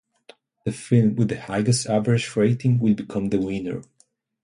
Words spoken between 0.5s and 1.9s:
The film with the highest